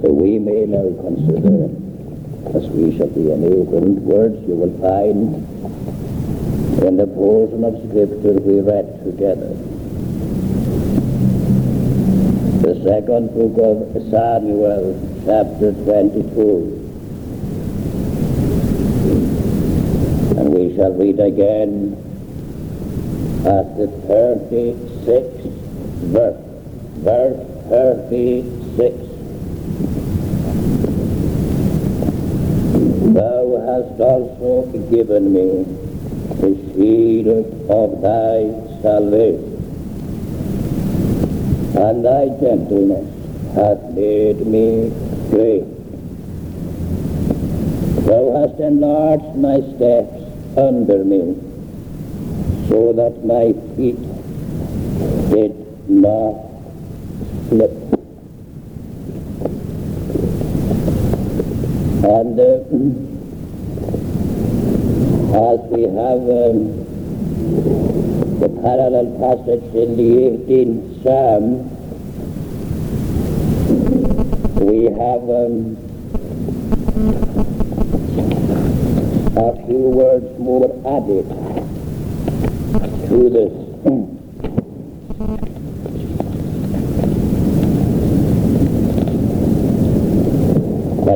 [0.00, 1.68] So we may now consider,
[2.56, 5.34] as we shall be enabled, words you will find
[6.86, 9.56] in the portion of Scripture we read together.
[12.62, 14.94] The second book of Samuel,
[15.26, 16.78] chapter 22.
[20.38, 21.96] And we shall read again
[23.44, 25.42] at the 36th
[26.14, 26.38] verse.
[26.98, 27.38] Verse
[27.68, 29.08] 36.
[33.14, 34.52] Thou hast also
[34.90, 35.48] given me
[36.40, 37.28] the shield
[37.78, 38.36] of thy
[38.82, 39.56] salvation,
[41.76, 43.08] and thy gentleness
[43.54, 44.90] hath made me
[45.30, 45.66] great.
[48.06, 50.16] Thou hast enlarged my steps
[50.56, 51.22] under me,
[52.68, 54.00] so that my feet
[55.34, 55.54] did
[55.90, 56.36] not
[57.50, 57.74] slip.
[62.08, 63.04] And uh,
[65.38, 66.58] as we have um,
[68.40, 71.44] the parallel passage in the 18th Psalm,
[74.66, 75.76] we have um,
[79.36, 81.28] a few words more added
[83.08, 83.67] to this.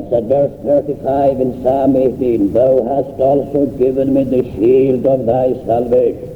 [0.02, 2.52] That's at verse 35 in Psalm 18.
[2.52, 6.28] Thou hast also given me the shield of thy salvation.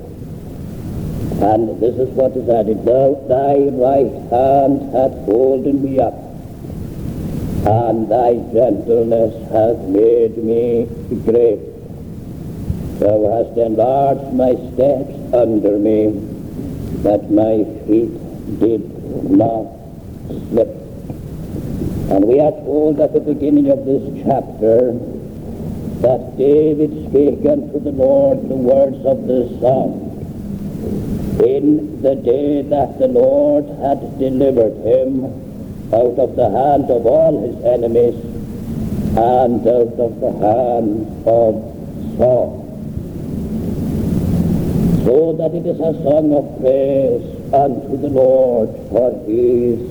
[1.42, 2.84] And this is what is added.
[2.84, 6.14] Thou, thy right hand hath holden me up,
[7.66, 10.86] and thy gentleness hath made me
[11.24, 11.58] great.
[13.00, 16.12] Thou hast enlarged my steps under me,
[17.02, 18.14] that my feet
[18.60, 19.66] did not
[20.50, 20.75] slip.
[22.08, 24.92] And we are told at the beginning of this chapter
[26.02, 30.14] that David spake unto the Lord the words of this song.
[31.44, 35.24] In the day that the Lord had delivered him
[35.92, 38.14] out of the hand of all his enemies
[39.18, 41.54] and out of the hand of
[42.18, 42.62] Saul.
[45.02, 49.82] So that it is a song of praise unto the Lord for his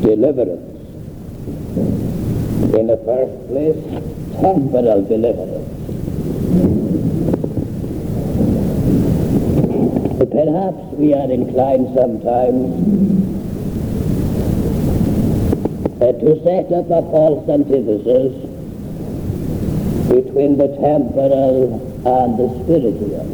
[0.00, 0.67] deliverance
[2.74, 3.76] in the first place,
[4.40, 5.68] temporal deliverance.
[10.38, 12.68] Perhaps we are inclined sometimes
[16.00, 18.32] uh, to set up a false antithesis
[20.08, 23.26] between the temporal and the spiritual.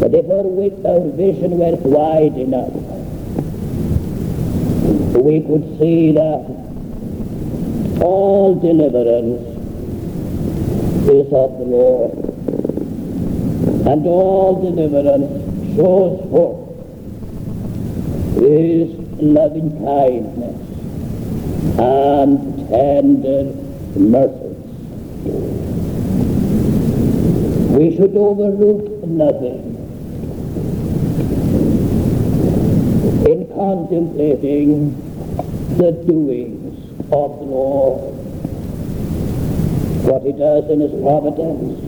[0.00, 0.46] But if our,
[0.90, 2.93] our vision were wide enough,
[5.24, 6.44] we could see that
[8.04, 9.40] all deliverance
[11.08, 12.12] is of the Lord.
[13.86, 16.76] And all deliverance shows forth
[18.36, 18.92] His
[19.22, 20.60] loving kindness
[21.78, 23.44] and tender
[23.96, 24.60] mercies.
[27.70, 29.70] We should overlook nothing
[33.26, 35.13] in contemplating
[35.76, 36.78] the doings
[37.12, 38.14] of the Lord,
[40.06, 41.80] what he does in his providence,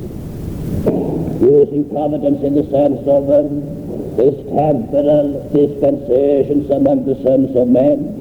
[1.40, 3.62] using providence in the sense of um,
[4.16, 8.18] his temporal dispensations among the sons of men.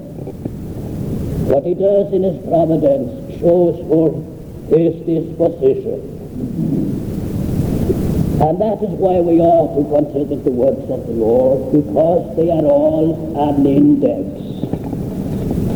[1.50, 4.22] What he does in his providence shows forth
[4.70, 6.12] his disposition.
[8.42, 12.52] And that is why we ought to consider the works of the Lord, because they
[12.52, 13.16] are all
[13.50, 14.55] an index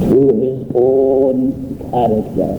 [0.09, 1.53] to his own
[1.91, 2.51] character.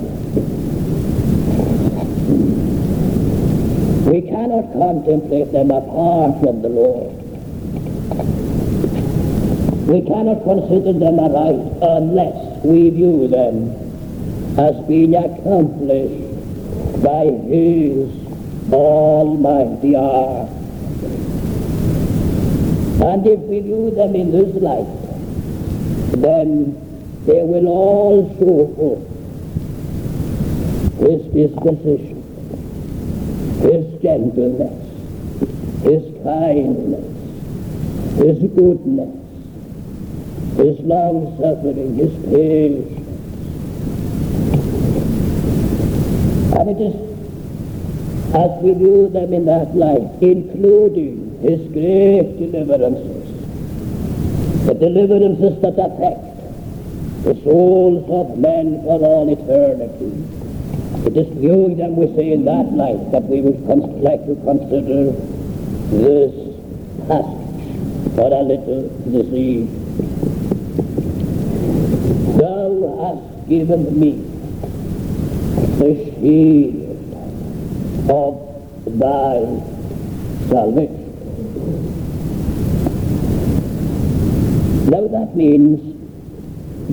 [4.10, 7.14] We cannot contemplate them apart from the Lord.
[9.86, 13.74] We cannot consider them aright unless we view them
[14.58, 18.10] as being accomplished by His
[18.72, 20.48] almighty arm.
[23.03, 24.86] And if we view them in this light,
[26.20, 26.90] then
[27.26, 29.06] they will all show forth
[31.00, 32.22] His disposition,
[33.60, 34.78] His gentleness,
[35.82, 37.04] His kindness,
[38.16, 39.16] His goodness,
[40.56, 42.96] His long suffering, His patience.
[46.56, 46.94] And it is
[48.34, 53.26] as we view them in that light, including His great deliverances,
[54.66, 56.29] the deliverances that affect
[57.22, 60.12] the souls of men for all eternity.
[61.06, 63.60] It is viewing them, we say, in that light that we would
[64.00, 65.12] like to consider
[65.90, 66.32] this
[67.06, 67.40] passage
[68.14, 69.68] for a little this evening.
[72.38, 72.70] Thou
[73.04, 74.12] hast given me
[75.76, 76.90] the shield
[78.08, 78.32] of
[78.98, 79.44] thy
[80.48, 80.96] salvation.
[84.90, 85.99] Now that means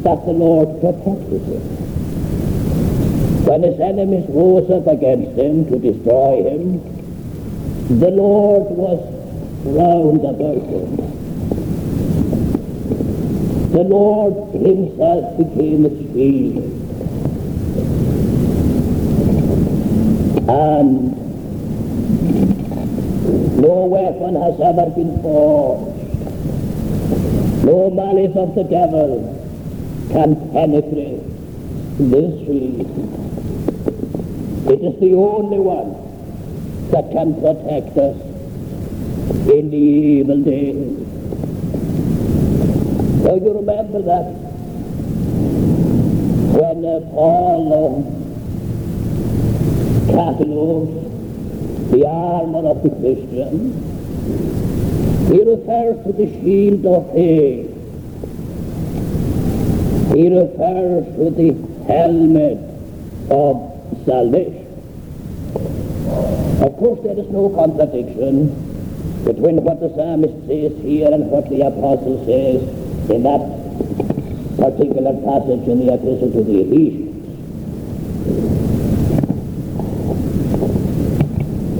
[0.03, 1.61] that the Lord protected him.
[3.47, 6.81] When his enemies rose up against him to destroy him,
[7.99, 8.99] the Lord was
[9.63, 10.97] round about him.
[13.71, 16.73] The Lord himself became his shield.
[20.49, 21.15] And
[23.61, 25.95] no weapon has ever been forged.
[27.63, 29.36] No malice of the devil
[30.11, 31.21] can penetrate
[31.99, 32.87] this shield.
[34.69, 35.93] It is the only one
[36.91, 38.17] that can protect us
[39.49, 40.97] in the evil days.
[43.23, 44.25] So you remember that
[46.57, 48.01] when uh, Paul uh,
[50.11, 51.07] catalogues
[51.91, 53.73] the armor of the Christian,
[55.27, 57.66] he refers to the shield of faith.
[60.13, 61.53] He refers to the
[61.87, 62.57] helmet
[63.29, 64.63] of salvation.
[66.63, 68.47] Of course, there is no contradiction
[69.25, 72.61] between what the psalmist says here and what the apostle says
[73.09, 73.41] in that
[74.57, 77.07] particular passage in the epistle to the Ephesians.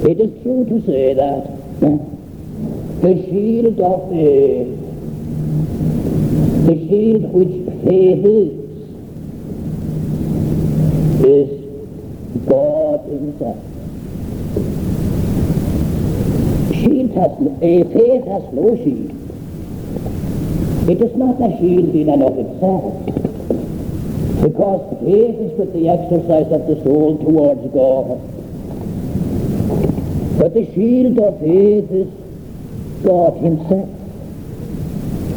[0.05, 1.57] It is true to say that
[3.01, 4.67] the shield of faith,
[6.65, 8.67] the shield which faith is,
[11.25, 11.67] is
[12.47, 13.63] God himself.
[16.73, 17.31] Shield has,
[17.61, 19.13] a faith has no shield.
[20.89, 23.05] It is not a shield in and of itself.
[24.41, 28.21] Because faith is but the exercise of the soul towards God.
[30.39, 32.07] But the shield of faith is
[33.03, 33.89] God himself.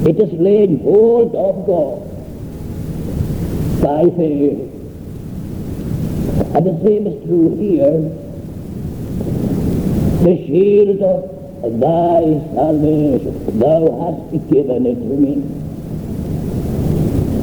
[0.07, 2.10] It is laid hold of God
[3.81, 4.61] by faith.
[6.55, 8.01] And the same is true here.
[10.21, 12.21] The shield of thy
[12.55, 15.35] salvation, thou hast given it to me.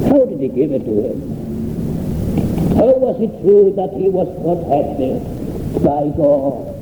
[0.08, 1.18] How did he give it to him?
[2.76, 5.22] How was it true that he was protected
[5.82, 6.74] by God?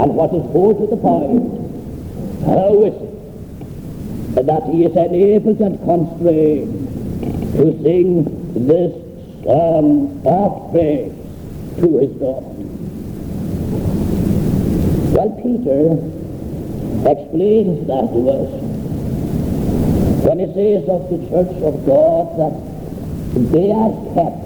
[0.00, 1.64] And what is more to the point,
[2.44, 3.14] how is it
[4.46, 6.88] that he is enabled and constrained
[7.54, 8.92] to sing this
[9.44, 11.12] song of praise
[11.80, 12.44] to his God?
[15.14, 15.98] Well, Peter
[17.10, 18.50] explains that to us
[20.24, 22.54] when he says of the church of God that
[23.52, 24.44] they are kept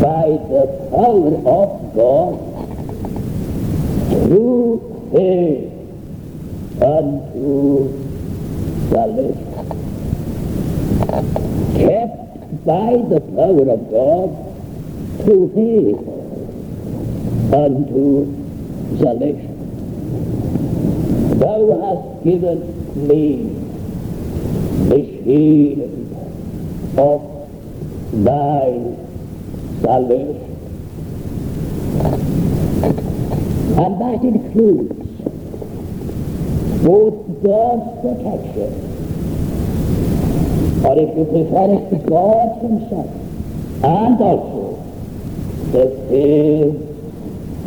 [0.00, 2.32] by the power of God
[4.10, 4.80] through
[5.12, 5.70] faith
[6.82, 7.88] unto
[8.90, 9.54] salvation.
[11.76, 14.30] Kept by the power of God
[15.24, 16.00] through faith
[17.52, 18.26] unto
[18.98, 19.52] salvation.
[21.38, 22.58] Thou hast given
[23.08, 23.24] me
[24.88, 25.92] the shield
[26.96, 27.20] of
[28.24, 28.64] thy
[29.82, 30.50] salvation.
[33.76, 35.04] And that includes
[36.84, 38.70] both God's protection,
[40.84, 43.08] or if you prefer it, God himself,
[43.82, 44.76] and also
[45.72, 46.76] the faith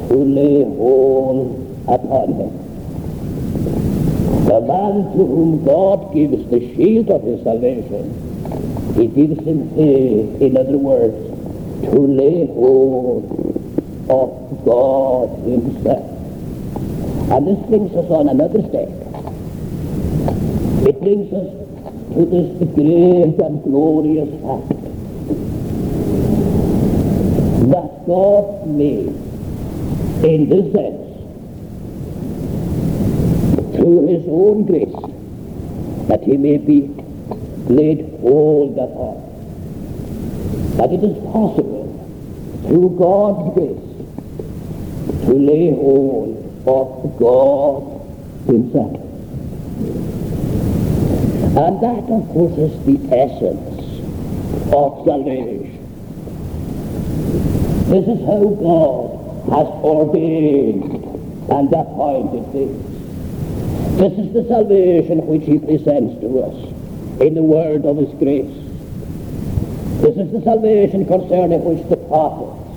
[0.09, 2.53] to lay hold upon him.
[4.45, 8.13] The man to whom God gives the shield of his salvation,
[8.95, 11.17] he gives him faith, in other words,
[11.89, 13.25] to lay hold
[14.09, 16.05] of God himself.
[17.31, 18.89] And this brings us on another step.
[20.87, 21.66] It brings us
[22.17, 24.69] to this great and glorious fact
[27.69, 29.13] that God made,
[30.25, 31.03] in this sense,
[33.75, 34.97] through his own grace,
[36.07, 36.89] that he may be
[37.67, 39.21] laid hold upon.
[40.77, 41.85] That it is possible,
[42.65, 43.87] through God's grace,
[45.25, 47.83] to lay hold of God
[48.47, 49.03] himself.
[51.57, 53.81] And that, of course, is the essence
[54.71, 55.73] of salvation.
[57.89, 59.17] This is how God
[59.49, 60.93] has ordained
[61.49, 63.97] and appointed things.
[63.97, 68.53] This is the salvation which he presents to us in the word of his grace.
[70.01, 72.69] This is the salvation concerning which the prophets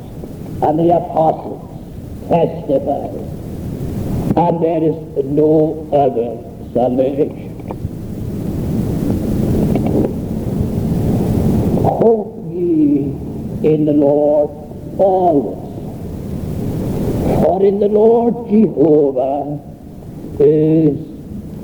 [0.62, 1.68] and the apostles
[2.30, 3.12] testify.
[4.40, 4.96] And there is
[5.26, 6.38] no other
[6.72, 7.50] salvation.
[13.80, 14.50] In the Lord
[14.99, 15.56] always.
[17.42, 19.58] For in the Lord Jehovah
[20.38, 20.99] is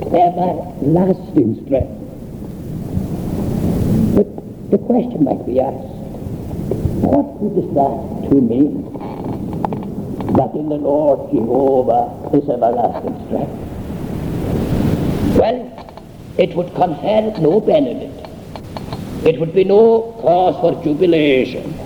[0.00, 1.92] everlasting strength.
[4.16, 4.28] But
[4.70, 5.92] the question might be asked,
[7.04, 8.60] what is that to me?
[10.38, 13.52] That in the Lord Jehovah is everlasting strength.
[15.36, 15.60] Well,
[16.38, 18.14] it would confer no benefit.
[19.26, 21.85] It would be no cause for jubilation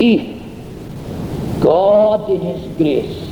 [0.00, 3.26] if God in his grace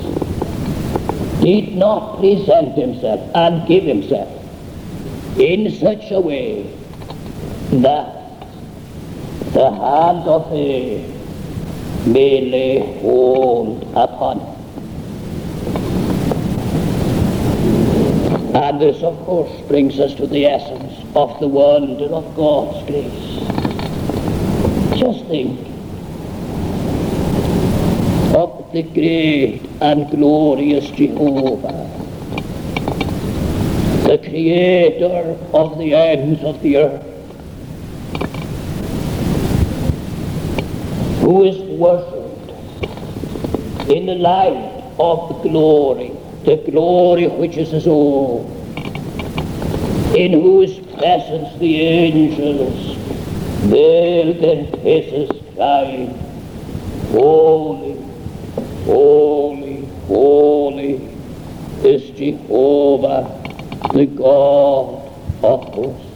[1.42, 4.30] did not present himself and give himself
[5.38, 6.62] in such a way
[7.70, 8.14] that
[9.52, 11.14] the hand of a
[12.06, 14.54] may lay hold upon it.
[18.54, 23.38] And this, of course, brings us to the essence of the wonder of God's grace.
[24.98, 25.58] Just think
[28.34, 31.88] of the great and glorious Jehovah,
[34.08, 37.02] the creator of the ends of the earth,
[41.20, 42.50] who is worshipped
[43.88, 46.10] in the light of the glory,
[46.44, 48.44] the glory which is his own,
[50.16, 52.96] in whose presence the angels
[53.68, 56.18] veiled their faces crying,
[57.12, 58.03] Holy,
[58.84, 60.94] holy, holy
[61.84, 63.40] is Jehovah,
[63.92, 65.10] the God
[65.42, 66.10] of hosts.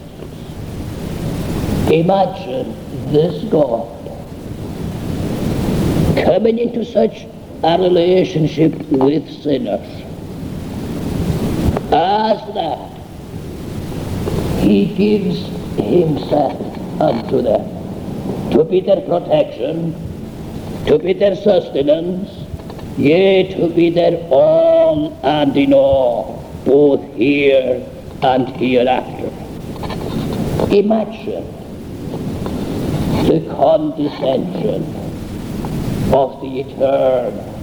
[1.90, 2.74] Imagine
[3.12, 3.88] this God
[6.24, 7.26] coming into such
[7.62, 10.04] a relationship with sinners
[11.90, 12.92] as that
[14.60, 15.46] he gives
[15.78, 19.94] himself unto them to be their protection,
[20.86, 22.47] to be their sustenance,
[22.98, 27.86] yea, to be their all and in all, both here
[28.22, 29.28] and hereafter.
[30.74, 31.46] Imagine
[33.28, 34.82] the condescension
[36.12, 37.54] of the eternal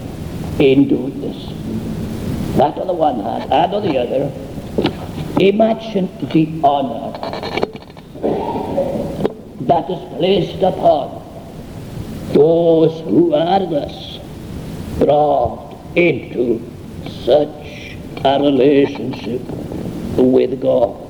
[0.59, 2.55] in doing this.
[2.57, 4.31] That on the one hand, and on the other,
[5.39, 7.11] imagine the honor
[9.67, 11.21] that is placed upon
[12.31, 14.04] those who are thus
[14.99, 16.59] brought into
[17.25, 19.41] such a relationship
[20.17, 21.01] with God.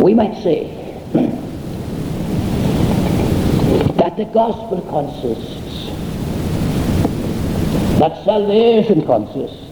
[0.00, 0.68] We might say
[3.96, 5.86] that the gospel consists,
[7.98, 9.64] that salvation consists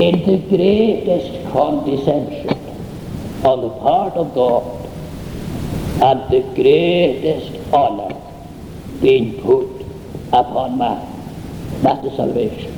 [0.00, 2.50] in the greatest condescension
[3.44, 4.81] on the part of God
[6.00, 8.14] and the greatest honor
[9.00, 9.68] being put
[10.32, 11.08] upon man.
[11.82, 12.72] That's the salvation.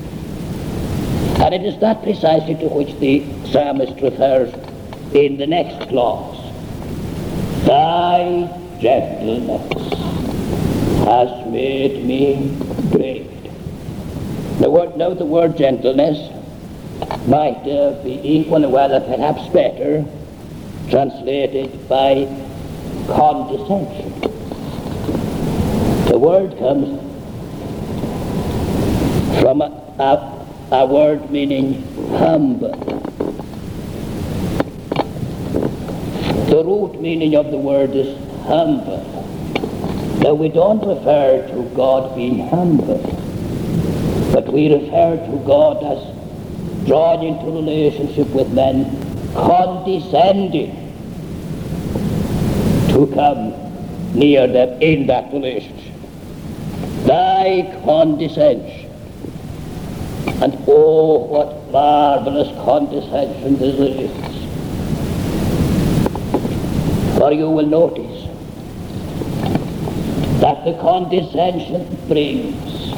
[1.43, 4.53] And it is that precisely to which the psalmist refers
[5.15, 6.41] in the next clause.
[7.67, 8.49] Thy
[8.81, 9.93] gentleness
[11.05, 12.57] has made me
[12.91, 13.31] great.
[14.61, 16.31] The word, note the word gentleness
[17.27, 20.05] might uh, be equally well, or perhaps better,
[20.89, 22.27] translated by
[23.09, 24.21] condescension.
[26.09, 27.01] The word comes
[29.41, 29.67] from a,
[29.99, 31.83] a, a word meaning
[32.17, 32.73] humble.
[36.49, 39.03] The root meaning of the word is humble.
[40.21, 42.99] Now we don't refer to God being humble,
[44.33, 48.85] but we refer to God as drawn into relationship with men,
[49.35, 50.84] condescending
[52.95, 53.51] to come
[54.15, 55.93] near them in that relationship.
[57.05, 58.89] Thy condescension.
[60.41, 64.11] And oh, what marvelous condescension this is.
[67.19, 68.29] For you will notice
[70.41, 72.93] that the condescension brings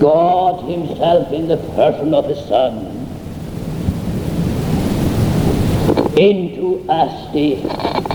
[0.00, 2.96] God himself in the person of his Son
[6.16, 8.09] into a state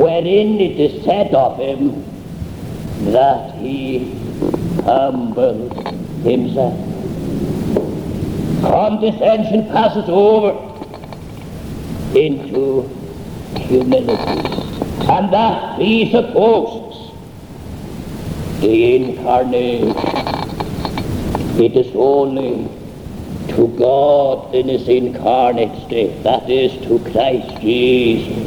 [0.00, 2.04] wherein it is said of him
[3.12, 4.14] that he
[4.84, 5.72] humbled
[6.22, 6.74] himself.
[8.62, 10.52] Condescension passes over
[12.14, 12.88] into
[13.56, 14.40] humility.
[15.08, 17.12] And that presupposes
[18.60, 19.94] the incarnation.
[21.60, 22.68] It is only
[23.48, 28.39] to God in his incarnate state, that is to Christ Jesus,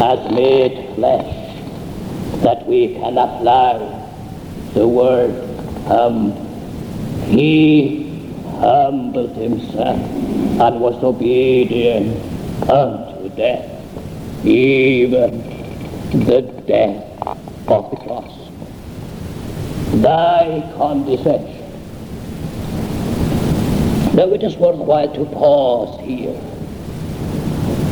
[0.00, 1.34] as made flesh,
[2.42, 3.78] that we can apply
[4.74, 5.34] the word
[5.86, 6.44] humble.
[7.26, 12.16] He humbled himself and was obedient
[12.68, 13.70] unto death,
[14.46, 15.40] even
[16.26, 17.04] the death
[17.68, 18.50] of the cross.
[20.02, 21.64] Thy condescension.
[24.14, 26.40] Now it is worthwhile to pause here.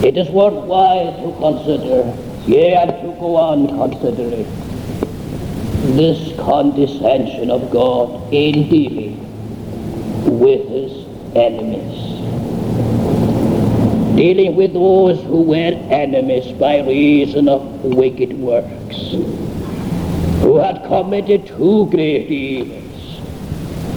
[0.04, 2.14] It is worthwhile to consider,
[2.46, 4.44] yea, and to go on considering
[5.96, 9.18] this condescension of God in dealing
[10.38, 12.16] with his enemies.
[14.16, 19.12] Dealing with those who were enemies by reason of wicked works,
[20.42, 23.18] who had committed two great evils,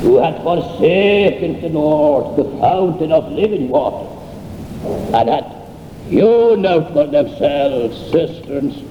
[0.01, 4.08] who had forsaken the Lord, the fountain of living water,
[5.13, 5.59] and had
[6.10, 8.82] hewn out for themselves cisterns,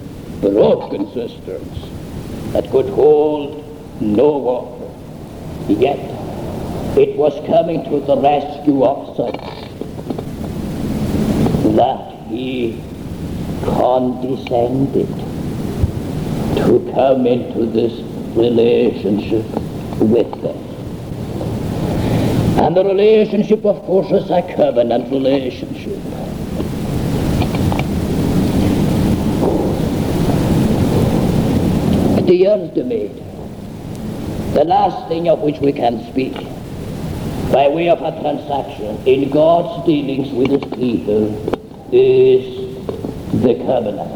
[0.41, 3.65] broken cisterns, that could hold
[4.01, 4.89] no water.
[5.69, 5.99] Yet
[6.97, 9.35] it was coming to the rescue of such
[11.75, 12.81] that he
[13.65, 15.09] condescended
[16.57, 17.93] to come into this
[18.37, 19.45] relationship
[20.01, 20.57] with them.
[22.65, 25.99] And the relationship, of course, is a covenant relationship.
[32.29, 33.17] The ultimate,
[34.53, 36.35] the last thing of which we can speak,
[37.51, 41.33] by way of a transaction in God's dealings with his people,
[41.91, 42.45] is
[43.33, 44.13] the covenant.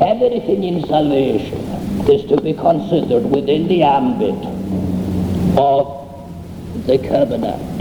[0.00, 1.60] Everything in salvation
[2.08, 4.42] is to be considered within the ambit
[5.58, 5.86] of
[6.86, 7.78] the covenant.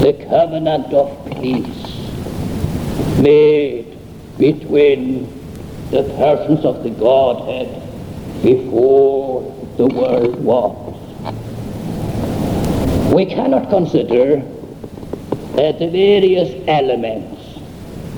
[0.00, 3.96] The covenant of peace made
[4.36, 5.43] between
[5.94, 7.68] the persons of the Godhead
[8.42, 9.42] before
[9.76, 10.74] the world was.
[13.14, 17.40] We cannot consider uh, the various elements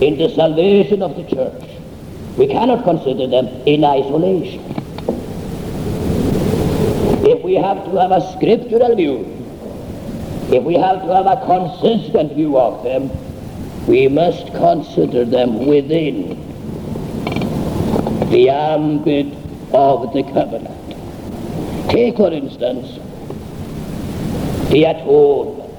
[0.01, 1.65] in the salvation of the church.
[2.39, 4.65] We cannot consider them in isolation.
[7.29, 9.19] If we have to have a scriptural view,
[10.51, 13.11] if we have to have a consistent view of them,
[13.87, 16.46] we must consider them within
[18.37, 19.33] the ambit
[19.73, 21.89] of the covenant.
[21.89, 22.99] Take, for instance,
[24.69, 25.73] the atonement.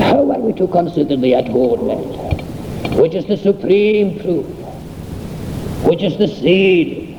[0.00, 4.46] How are we to consider the atonement, which is the supreme proof,
[5.84, 7.14] which is the seal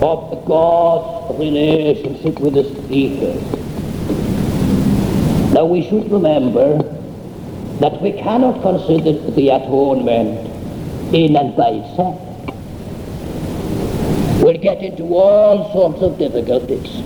[0.00, 3.34] of the God's relationship with his people?
[5.52, 6.96] Now we should remember
[7.80, 10.46] that we cannot consider the atonement
[11.14, 12.20] in and by itself.
[14.42, 17.02] We'll get into all sorts of difficulties.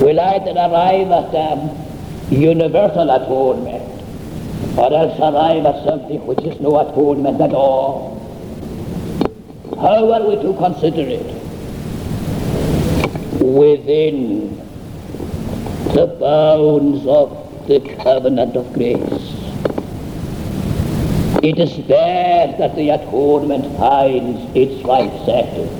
[0.00, 1.76] We'll either arrive at um,
[2.30, 3.90] universal atonement
[4.78, 8.16] or else arrive at something which is no atonement at all.
[9.80, 11.26] How are we to consider it?
[13.42, 14.56] Within
[15.94, 19.26] the bounds of the covenant of grace.
[21.40, 25.70] It is there that the atonement finds its right setting.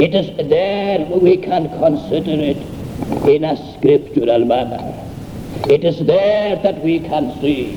[0.00, 2.58] It is there we can consider it
[3.26, 4.94] in a scriptural manner.
[5.68, 7.74] It is there that we can see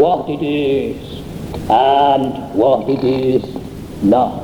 [0.00, 1.20] what it is
[1.68, 3.44] and what it is
[4.02, 4.42] not.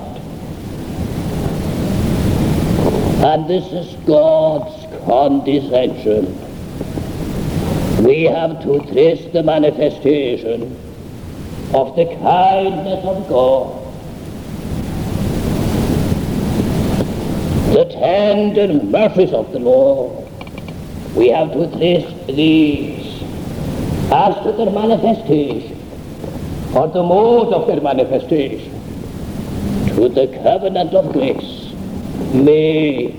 [3.24, 6.43] And this is God's condescension.
[8.04, 10.76] We have to trace the manifestation
[11.72, 13.82] of the kindness of God,
[17.72, 20.28] the tender mercies of the Lord.
[21.16, 23.22] We have to trace these
[24.12, 25.80] as to their manifestation
[26.74, 28.70] or the mode of their manifestation
[29.94, 31.72] to the covenant of grace
[32.34, 33.16] made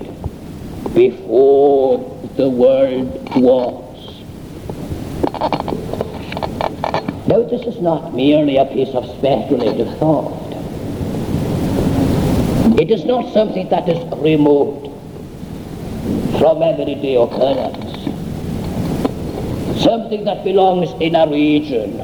[0.94, 1.98] before
[2.36, 3.85] the world was.
[7.28, 10.32] Now, this is not merely a piece of speculative thought.
[12.80, 14.92] It is not something that is remote
[16.38, 18.04] from everyday occurrence.
[19.82, 21.98] Something that belongs in a region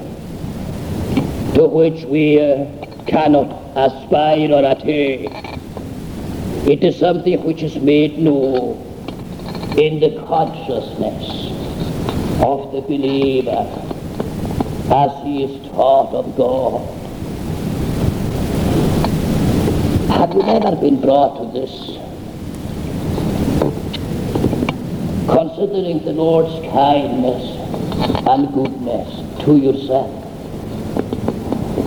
[1.54, 2.66] to which we uh,
[3.06, 5.30] cannot aspire or attain.
[6.66, 8.74] It is something which is made known
[9.78, 11.52] in the consciousness
[12.42, 14.01] of the believer
[14.92, 16.86] as he is taught of God.
[20.10, 21.96] Have you never been brought to this?
[25.26, 27.42] Considering the Lord's kindness
[28.28, 30.12] and goodness to yourself.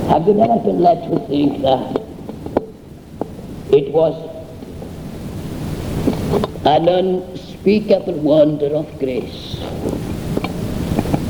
[0.09, 2.01] Have you never been led to think that
[3.71, 4.15] it was
[6.65, 9.57] an unspeakable wonder of grace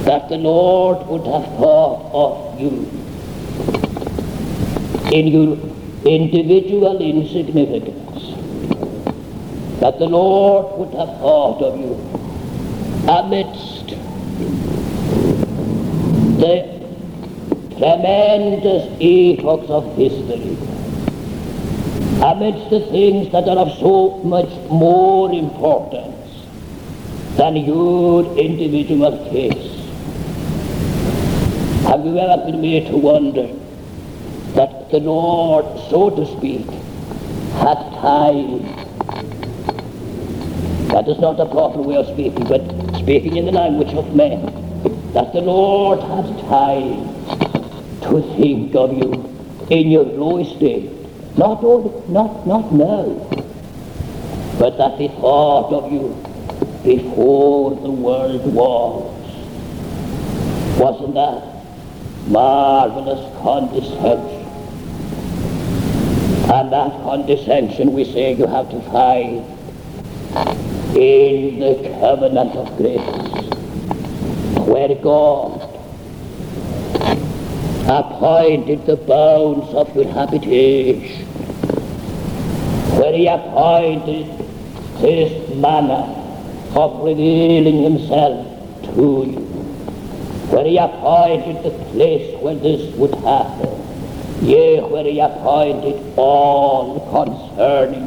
[0.06, 2.88] that the Lord would have thought of you
[5.12, 5.58] in your
[6.06, 8.36] individual insignificance,
[9.80, 11.94] that the Lord would have thought of you
[13.10, 13.88] amidst
[16.40, 16.56] the
[17.78, 20.56] tremendous epochs of history,
[22.22, 26.46] amidst the things that are of so much more importance
[27.38, 29.75] than your individual case.
[31.96, 33.48] Have you ever been made to wonder
[34.56, 36.66] that the Lord, so to speak,
[37.64, 38.64] had time?
[40.90, 42.64] That is not the proper way of speaking, but
[42.98, 44.44] speaking in the language of men.
[45.14, 47.16] That the Lord had time
[48.02, 49.14] to think of you
[49.70, 50.92] in your low estate.
[51.38, 53.06] Not, only, not, not now,
[54.60, 56.10] but that he thought of you
[56.84, 59.14] before the world was.
[60.78, 61.55] Wasn't that
[62.28, 64.44] marvelous condescension?
[66.52, 69.44] And that condescension we say you have to find
[70.96, 73.02] in the covenant of grace,
[74.68, 75.62] where God
[77.88, 81.26] appointed the bounds of your habitation,
[82.98, 84.26] where he appointed
[84.98, 86.04] his manner
[86.76, 88.48] of revealing himself
[88.96, 89.45] to you,
[90.50, 93.70] where he appointed the place where this would happen,
[94.42, 98.06] yea, where he appointed all concerning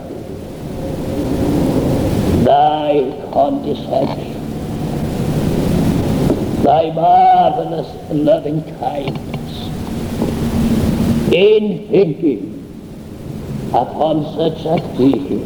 [2.44, 4.34] thy condescension,
[6.62, 9.68] thy marvelous loving kindness,
[11.32, 12.54] in thinking
[13.74, 15.44] upon such a creature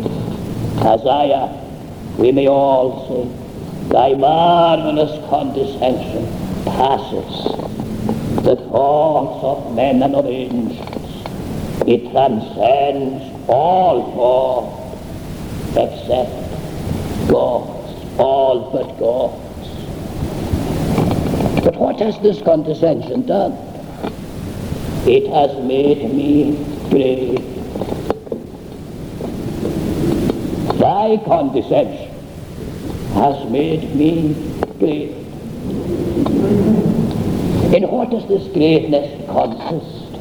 [0.84, 6.41] as I am, we may all say, thy marvelous condescension
[6.76, 7.44] passes
[8.44, 10.92] the thoughts of men and of angels.
[11.86, 14.82] It transcends all thought
[15.76, 16.30] except
[17.28, 19.52] God's, all but God's.
[21.64, 23.52] But what has this condescension done?
[25.06, 26.56] It has made me
[26.90, 27.38] great.
[30.78, 32.10] Thy condescension
[33.14, 34.34] has made me
[34.78, 35.21] great.
[37.72, 40.12] In what does this greatness consist?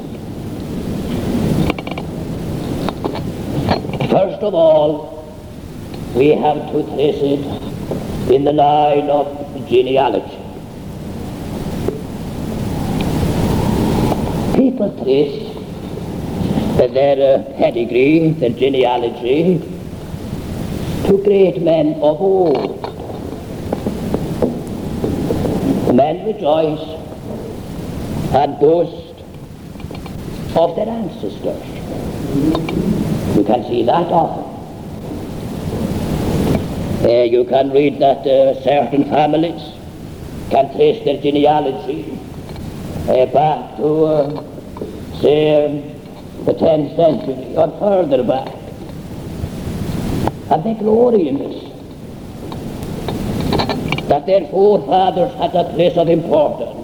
[4.10, 5.26] First of all,
[6.16, 9.28] we have to trace it in the line of
[9.68, 10.42] genealogy.
[14.62, 15.56] people trace
[16.94, 19.60] their uh, pedigree, their genealogy,
[21.06, 22.82] to great men of old.
[25.96, 26.91] Men rejoice
[28.34, 29.16] and boast
[30.56, 31.68] of their ancestors.
[33.36, 34.46] You can see that often.
[37.04, 39.62] Uh, you can read that uh, certain families
[40.50, 42.18] can trace their genealogy
[43.10, 44.46] uh, back to
[45.22, 45.94] say,
[46.46, 48.48] the 10th century or further back.
[50.52, 51.64] And they glory in this.
[54.08, 56.81] That their forefathers had a place of importance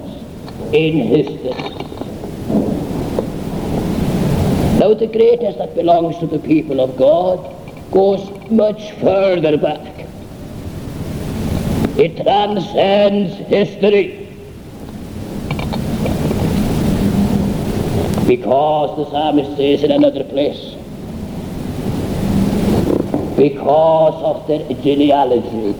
[0.73, 1.69] in his history.
[4.79, 7.55] Now the greatest that belongs to the people of God
[7.91, 10.05] goes much further back.
[11.97, 14.23] It transcends history.
[18.27, 20.75] Because the psalmist says in another place,
[23.37, 25.73] because of their genealogy.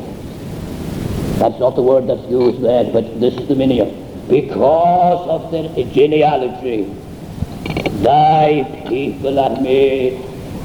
[1.40, 4.07] That's not the word that's used there, but this is the meaning.
[4.30, 6.84] Because of their genealogy,
[8.04, 10.22] thy people are made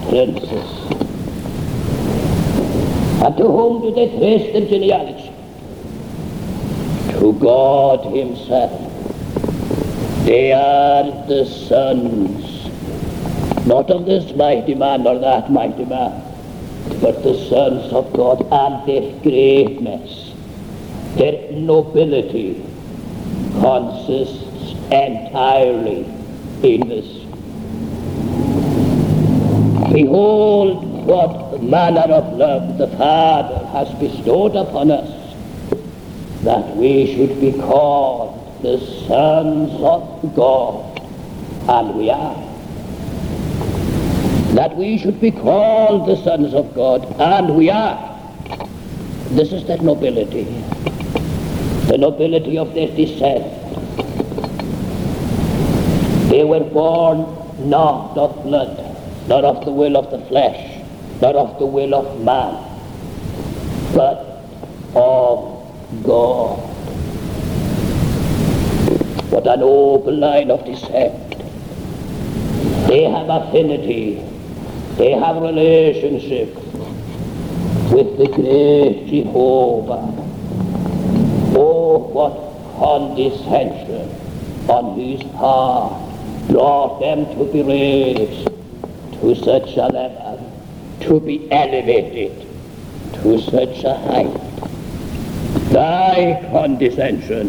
[0.08, 0.80] princes.
[3.22, 5.32] And to whom do they trace their genealogy?
[7.20, 8.72] To God himself.
[10.24, 12.66] They are the sons,
[13.64, 16.20] not of this mighty man or that mighty man,
[17.00, 20.34] but the sons of God and their greatness,
[21.14, 22.71] their nobility
[23.62, 26.04] consists entirely
[26.64, 27.06] in this.
[29.92, 35.08] Behold what manner of love the Father has bestowed upon us,
[36.42, 40.98] that we should be called the sons of God,
[41.68, 42.52] and we are
[44.54, 47.96] that we should be called the sons of God, and we are.
[49.30, 50.44] This is that nobility,
[51.88, 53.44] the nobility of their descent.
[56.30, 57.26] They were born
[57.68, 58.96] not of blood,
[59.28, 60.82] not of the will of the flesh,
[61.20, 62.54] not of the will of man,
[63.94, 64.44] but
[64.94, 66.58] of God.
[69.30, 71.30] What a noble line of descent.
[72.88, 74.32] They have affinity
[74.96, 76.54] they have relationship
[77.90, 80.31] with the great Jehovah.
[81.64, 82.34] Oh, what
[82.76, 84.10] condescension
[84.68, 85.92] on his part
[86.48, 88.48] brought them to be raised
[89.20, 90.52] to such a level,
[91.02, 92.48] to be elevated
[93.22, 94.34] to such a height.
[95.70, 97.48] Thy condescension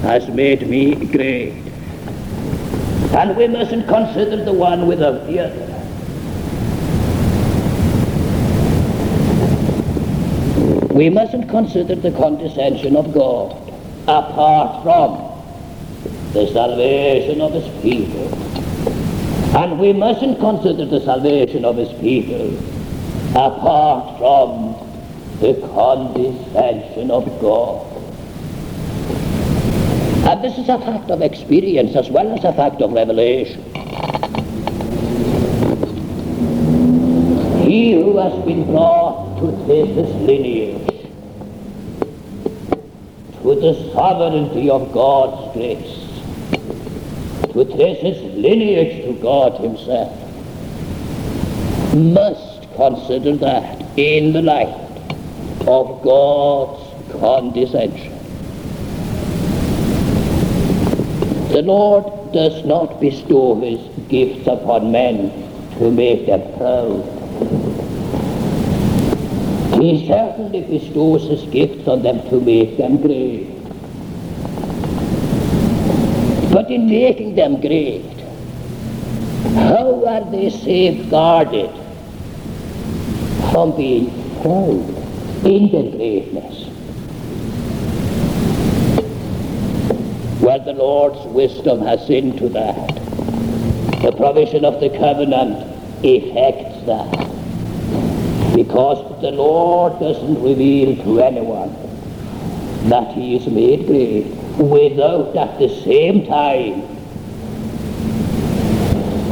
[0.00, 1.52] has made me great.
[3.12, 5.69] And we mustn't consider the one without the other.
[11.00, 13.56] We mustn't consider the condescension of God
[14.02, 15.16] apart from
[16.34, 18.28] the salvation of his people.
[19.56, 22.54] And we mustn't consider the salvation of his people
[23.30, 24.74] apart from
[25.40, 27.86] the condescension of God.
[30.28, 33.64] And this is a fact of experience as well as a fact of revelation.
[37.64, 40.89] He who has been brought to this lineage
[43.54, 46.06] to the sovereignty of God's grace,
[47.52, 50.12] to trace his lineage to God himself,
[51.94, 54.68] must consider that in the light
[55.66, 58.12] of God's condescension.
[61.48, 65.30] The Lord does not bestow his gifts upon men
[65.78, 67.19] to make them proud
[69.80, 73.48] he certainly bestows his gifts on them to make them great.
[76.52, 78.04] But in making them great,
[79.54, 81.70] how are they safeguarded
[83.50, 84.10] from being
[84.42, 84.88] proud
[85.46, 86.66] in their greatness?
[90.42, 92.88] Well, the Lord's wisdom has into that.
[94.02, 95.66] The provision of the covenant
[96.02, 97.29] effects that
[98.70, 101.74] because the Lord doesn't reveal to anyone
[102.88, 104.26] that he is made great
[104.62, 106.82] without at the same time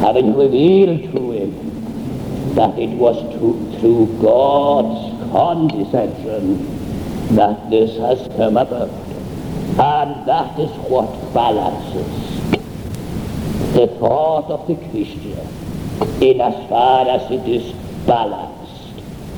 [0.01, 8.57] having revealed to him that it was to, through God's condescension that this has come
[8.57, 8.89] about.
[8.89, 12.11] And that is what balances
[13.71, 15.47] the thought of the Christian
[16.21, 17.71] in as far as it is
[18.05, 18.58] balanced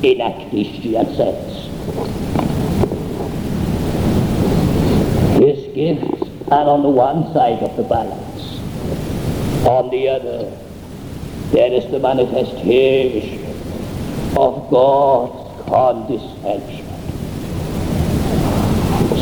[0.04, 1.68] in a Christian sense.
[5.38, 8.58] His gifts are on the one side of the balance.
[9.68, 10.58] On the other,
[11.52, 13.46] there is the manifestation
[14.36, 16.88] of God's condescension.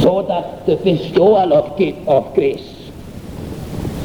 [0.01, 2.89] So that the bestowal of, of grace,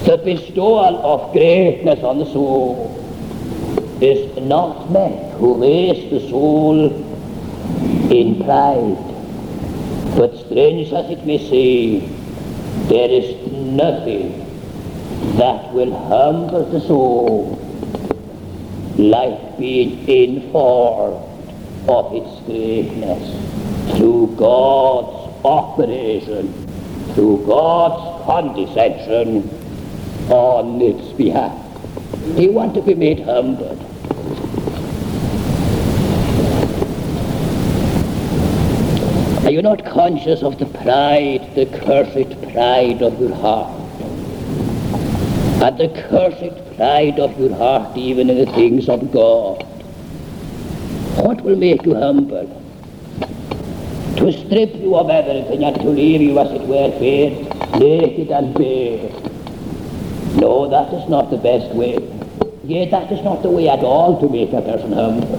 [0.06, 3.00] the bestowal of greatness on the soul,
[4.00, 6.92] is not meant to raised the soul
[8.10, 8.96] in pride.
[10.16, 12.24] But strange as it may seem,
[12.88, 14.40] there is nothing
[15.36, 17.58] that will humble the soul
[18.96, 21.24] like being informed
[21.88, 26.52] of its greatness through God's operation,
[27.14, 29.48] through God's condescension
[30.30, 31.60] on its behalf.
[32.36, 33.93] You want to be made humble?
[39.54, 43.70] You not conscious of the pride, the cursed pride of your heart?
[45.62, 49.62] And the cursed pride of your heart even in the things of God.
[51.24, 52.48] What will make you humble?
[54.16, 57.30] To strip you of everything and to leave you as it were bare,
[57.78, 59.08] naked and bare.
[60.34, 61.98] No, that is not the best way.
[62.64, 65.38] Yet that is not the way at all to make a person humble.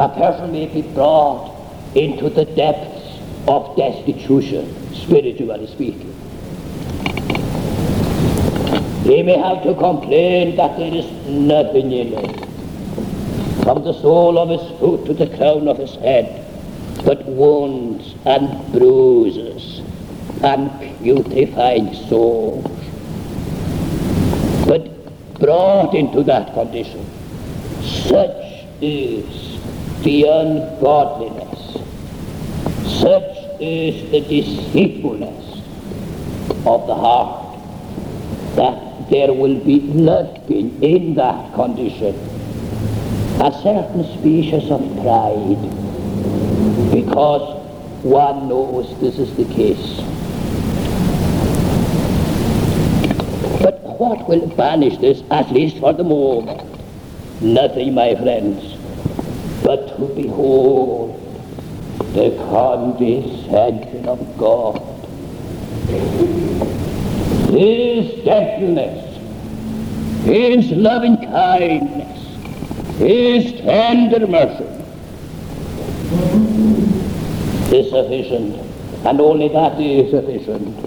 [0.00, 1.51] A person may be brought
[1.94, 6.12] into the depths of destitution, spiritually speaking.
[9.04, 14.48] He may have to complain that there is nothing in it, from the sole of
[14.48, 16.46] his foot to the crown of his head,
[17.04, 19.80] but wounds and bruises
[20.42, 22.64] and putrefying sores.
[24.66, 27.04] But brought into that condition,
[27.82, 29.58] such is
[30.02, 31.41] the ungodliness
[33.62, 35.60] is the deceitfulness
[36.66, 37.56] of the heart
[38.56, 42.14] that there will be lurking in that condition
[43.40, 45.62] a certain species of pride
[46.92, 47.60] because
[48.04, 50.00] one knows this is the case.
[53.62, 56.62] But what will banish this, at least for the moment?
[57.40, 58.74] Nothing, my friends,
[59.64, 61.18] but to behold
[62.12, 64.78] the condescension of God.
[67.50, 69.18] His gentleness,
[70.24, 72.18] His loving kindness,
[72.98, 74.64] His tender mercy
[77.74, 78.56] is sufficient,
[79.06, 80.80] and only that is sufficient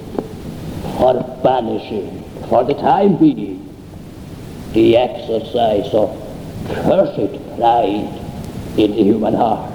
[0.98, 3.62] for banishing, for the time being,
[4.74, 6.10] the exercise of
[6.68, 8.22] cursed pride
[8.78, 9.75] in the human heart.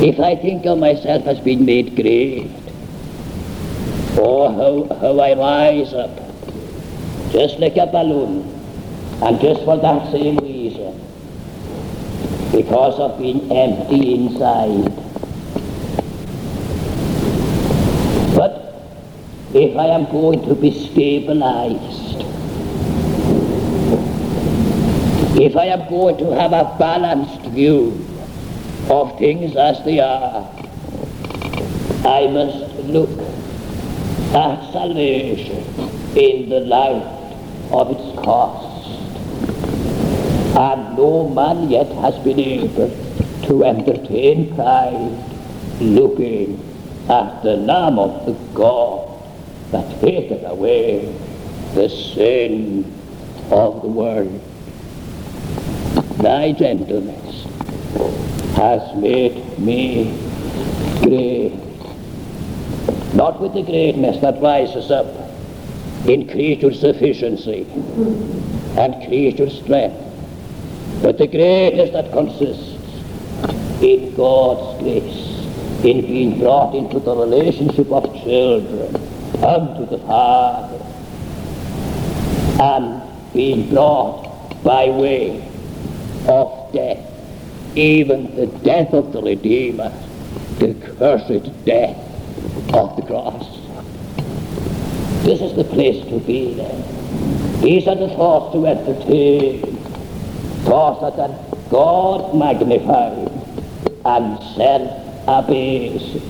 [0.00, 2.48] If I think of myself as being made great,
[4.16, 6.16] oh, how, how I rise up,
[7.32, 8.42] just like a balloon,
[9.22, 10.94] and just for that same reason,
[12.52, 14.94] because of being empty inside.
[18.36, 18.80] But
[19.52, 22.22] if I am going to be stabilized,
[25.40, 28.07] if I am going to have a balanced view,
[28.90, 30.48] of things as they are.
[32.04, 33.10] I must look
[34.34, 35.62] at salvation
[36.16, 37.02] in the light
[37.70, 38.88] of its cost.
[40.56, 42.90] And no man yet has been able
[43.44, 45.24] to entertain pride
[45.80, 46.58] looking
[47.08, 49.22] at the Lamb of the God
[49.70, 51.14] that taketh away
[51.74, 52.84] the sin
[53.50, 54.40] of the world.
[56.18, 58.27] Thy gentleness
[58.58, 60.18] has made me
[61.00, 61.52] great.
[63.14, 65.06] Not with the greatness that rises up
[66.08, 67.66] in creature sufficiency
[68.76, 70.02] and creature strength,
[71.02, 72.74] but the greatness that consists
[73.80, 78.92] in God's grace, in being brought into the relationship of children
[79.36, 80.84] unto the Father,
[82.60, 85.48] and being brought by way
[86.26, 87.17] of death
[87.78, 89.90] even the death of the Redeemer,
[90.58, 91.96] the cursed death
[92.74, 93.58] of the cross.
[95.24, 96.82] This is the place to be then.
[97.60, 99.62] These are the thoughts to entertain.
[100.64, 101.38] Thoughts that are
[101.70, 103.30] God magnified
[104.04, 106.20] and self-abased.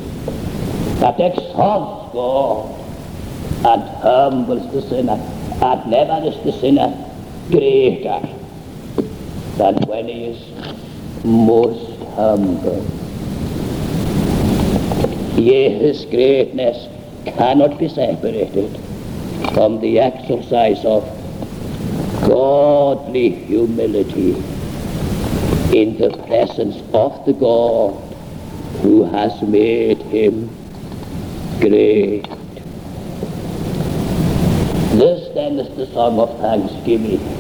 [1.01, 2.75] That exalts God
[3.65, 5.19] and humbles the sinner.
[5.63, 6.93] And never is the sinner
[7.51, 8.21] greater
[9.57, 10.78] than when he is
[11.29, 12.85] most humble.
[15.39, 16.89] Yea, his greatness
[17.37, 18.77] cannot be separated
[19.53, 21.05] from the exercise of
[22.27, 24.35] godly humility
[25.73, 27.95] in the presence of the God
[28.83, 30.49] who has made him
[31.61, 32.27] great.
[34.99, 37.38] This then is the song of thanksgiving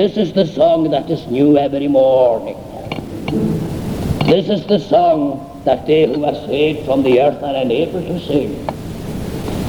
[0.00, 2.56] this is the song that is new every morning.
[4.24, 8.18] This is the song that they who are saved from the earth are unable to
[8.20, 8.64] sing.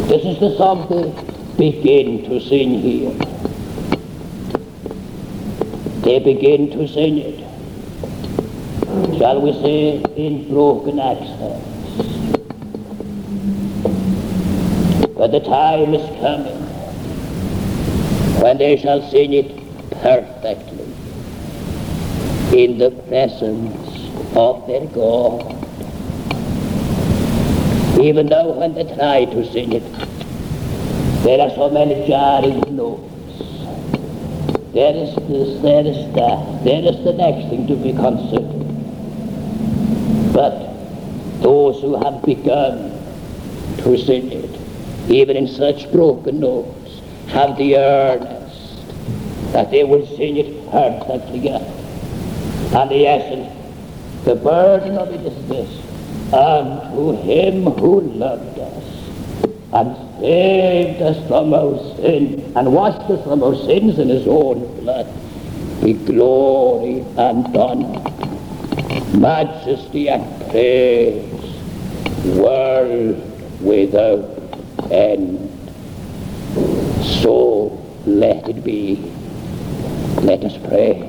[0.07, 0.87] This is the song
[1.57, 3.11] they begin to sing here.
[6.05, 7.39] They begin to sing it.
[9.17, 11.67] Shall we say in broken accents?
[15.17, 16.61] But the time is coming
[18.41, 19.60] when they shall sing it
[20.01, 20.91] perfectly
[22.53, 25.57] in the presence of their God.
[28.01, 29.83] Even though when they try to sing it,
[31.23, 33.07] there are so many jarring notes.
[34.73, 38.57] There is this, there is that, there is the next thing to be considered.
[40.33, 42.89] But those who have begun
[43.83, 44.59] to sing it,
[45.09, 48.40] even in such broken notes, have the earnest
[49.51, 51.49] that they will sing it perfectly.
[51.49, 53.53] And the essence,
[54.23, 55.69] the burden of it is this,
[56.33, 58.83] unto him who loved us
[59.73, 64.59] and saved us from our sin and washed us from our sins in his own
[64.81, 65.07] blood,
[65.81, 68.01] be glory and honor,
[69.17, 71.25] majesty and praise,
[72.37, 74.25] world without
[74.91, 75.49] end.
[77.21, 79.11] So let it be.
[80.23, 81.01] Let us pray.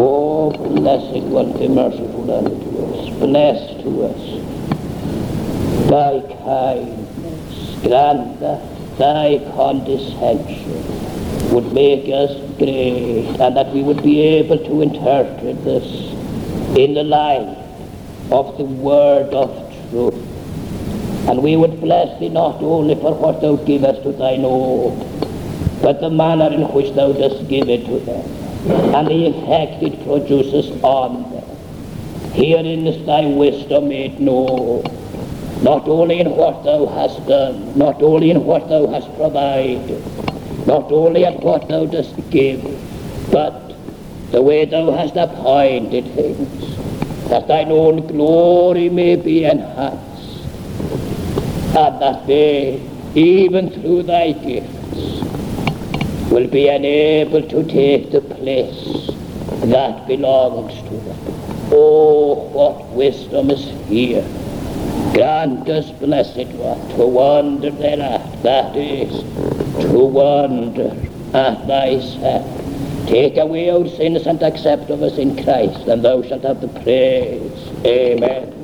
[0.00, 4.58] Oh, blessed one, be merciful unto us, bless to us
[5.88, 8.60] thy kindness, grant that
[8.98, 15.86] thy condescension would make us great, and that we would be able to interpret this
[16.76, 17.56] in the light
[18.30, 19.48] of the word of
[19.90, 20.14] truth.
[21.28, 25.07] And we would bless thee not only for what thou givest to thine own,
[25.82, 28.24] but the manner in which thou dost give it to them,
[28.94, 31.44] and the effect it produces on them.
[32.32, 34.82] Herein is thy wisdom made known,
[35.62, 40.02] not only in what thou hast done, not only in what thou hast provided,
[40.66, 42.62] not only at what thou dost give,
[43.32, 43.74] but
[44.30, 46.76] the way thou hast appointed things,
[47.28, 50.44] that thine own glory may be enhanced,
[51.74, 52.80] and that they,
[53.14, 55.27] even through thy gifts,
[56.30, 59.10] will be unable to take the place
[59.70, 61.18] that belongs to them.
[61.72, 64.26] Oh, what wisdom is here!
[65.12, 69.10] Grant us, blessed one, to wonder thereat, that is,
[69.82, 70.90] to wonder
[71.34, 73.06] at thyself.
[73.06, 76.68] Take away our sins and accept of us in Christ, and thou shalt have the
[76.68, 77.86] praise.
[77.86, 78.57] Amen.